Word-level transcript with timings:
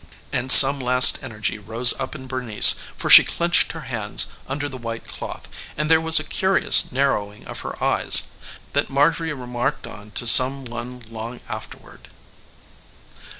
And 0.33 0.51
some 0.51 0.79
last 0.81 1.21
energy 1.21 1.59
rose 1.59 1.93
up 1.99 2.15
in 2.15 2.25
Bernice, 2.25 2.73
for 2.97 3.07
she 3.07 3.23
clinched 3.23 3.73
her 3.73 3.81
hands 3.81 4.25
under 4.47 4.67
the 4.67 4.79
white 4.79 5.05
cloth, 5.07 5.47
and 5.77 5.91
there 5.91 6.01
was 6.01 6.19
a 6.19 6.23
curious 6.23 6.91
narrowing 6.91 7.45
of 7.45 7.59
her 7.59 7.77
eyes 7.83 8.23
that 8.73 8.89
Marjorie 8.89 9.31
remarked 9.31 9.85
on 9.85 10.09
to 10.17 10.25
some 10.25 10.65
one 10.65 11.01
long 11.11 11.39
afterward. 11.47 12.07